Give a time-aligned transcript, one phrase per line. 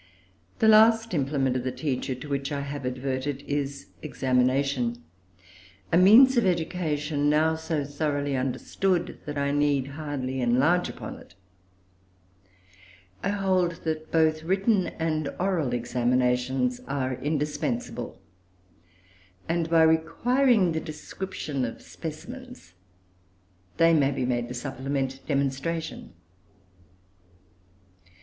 [0.57, 5.03] The last implement of the teacher to which I have adverted is examination
[5.91, 11.35] a means of education now so thoroughly understood that I need hardly enlarge upon it.
[13.21, 18.19] I hold that both written and oral examinations are indispensable,
[19.47, 22.73] and, by requiring the description of specimens,
[23.77, 26.13] they may be made to supplement demonstration.